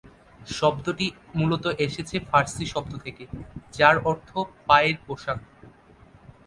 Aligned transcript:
শব্দটি 0.49 1.07
মূলত 1.35 1.65
এসেছে 1.79 2.15
ফার্সি 2.29 2.65
শব্দ 2.65 2.91
থেকে, 3.05 3.23
যার 3.73 3.95
অর্থ 4.05 4.29
‘পায়ের 4.67 4.97
পোশাক’। 5.05 5.39